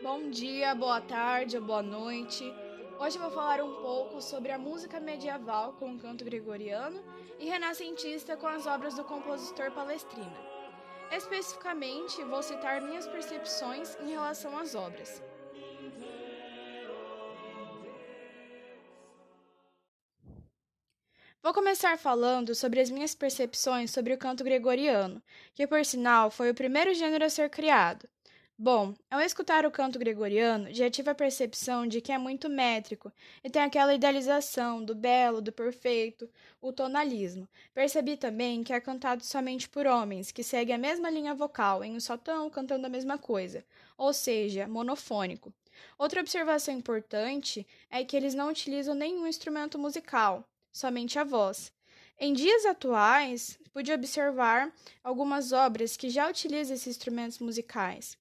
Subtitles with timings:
[0.00, 2.44] Bom dia, boa tarde, boa noite.
[3.00, 7.02] Hoje vou falar um pouco sobre a música medieval com o canto gregoriano
[7.36, 10.36] e renascentista com as obras do compositor Palestrina.
[11.10, 15.20] Especificamente, vou citar minhas percepções em relação às obras.
[21.42, 25.20] Vou começar falando sobre as minhas percepções sobre o canto gregoriano,
[25.54, 28.08] que por sinal foi o primeiro gênero a ser criado.
[28.60, 33.12] Bom, ao escutar o canto gregoriano, já tive a percepção de que é muito métrico
[33.44, 36.28] e tem aquela idealização do belo, do perfeito,
[36.60, 37.48] o tonalismo.
[37.72, 41.94] Percebi também que é cantado somente por homens, que seguem a mesma linha vocal, em
[41.94, 42.18] um só
[42.50, 43.64] cantando a mesma coisa,
[43.96, 45.54] ou seja, monofônico.
[45.96, 51.72] Outra observação importante é que eles não utilizam nenhum instrumento musical, somente a voz.
[52.18, 58.18] Em dias atuais, pude observar algumas obras que já utilizam esses instrumentos musicais.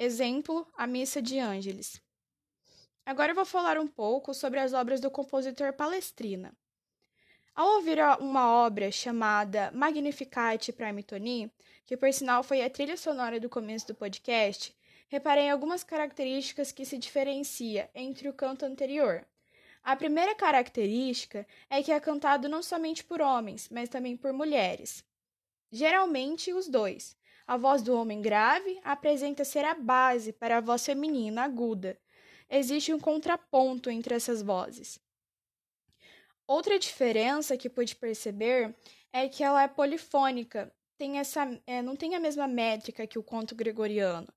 [0.00, 2.00] Exemplo, a Missa de Ângeles.
[3.04, 6.54] Agora eu vou falar um pouco sobre as obras do compositor Palestrina.
[7.52, 11.52] Ao ouvir uma obra chamada Magnificat Prime Tony,
[11.84, 14.72] que por sinal foi a trilha sonora do começo do podcast,
[15.08, 19.26] reparei em algumas características que se diferencia entre o canto anterior.
[19.82, 25.04] A primeira característica é que é cantado não somente por homens, mas também por mulheres.
[25.72, 27.16] Geralmente os dois,
[27.48, 31.98] a voz do homem grave apresenta ser a base para a voz feminina aguda.
[32.50, 35.00] Existe um contraponto entre essas vozes.
[36.46, 38.76] Outra diferença que pude perceber
[39.10, 43.22] é que ela é polifônica, tem essa, é, não tem a mesma métrica que o
[43.22, 44.28] conto gregoriano.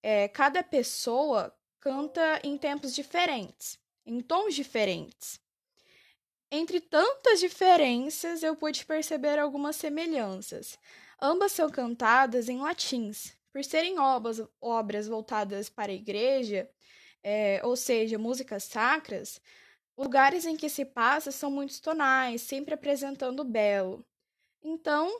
[0.00, 5.40] É, cada pessoa canta em tempos diferentes, em tons diferentes.
[6.48, 10.78] Entre tantas diferenças, eu pude perceber algumas semelhanças.
[11.24, 13.36] Ambas são cantadas em latins.
[13.52, 16.68] Por serem obras, obras voltadas para a igreja,
[17.22, 19.40] é, ou seja, músicas sacras,
[19.96, 24.04] lugares em que se passa são muito tonais, sempre apresentando o belo.
[24.60, 25.16] Então,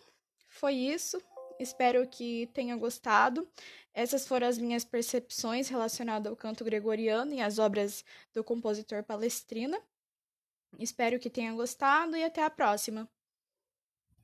[0.48, 1.22] foi isso.
[1.56, 3.48] Espero que tenha gostado.
[3.94, 9.80] Essas foram as minhas percepções relacionadas ao canto gregoriano e às obras do compositor Palestrina.
[10.80, 13.08] Espero que tenha gostado e até a próxima.